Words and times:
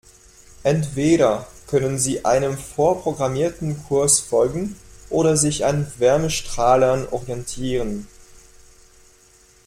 Entweder 0.63 1.45
können 1.67 1.99
sie 1.99 2.25
einem 2.25 2.57
vorprogrammierten 2.57 3.83
Kurs 3.83 4.19
folgen 4.19 4.75
oder 5.11 5.37
sich 5.37 5.63
an 5.63 5.85
Wärmestrahlern 5.99 7.07
orientieren. 7.09 8.07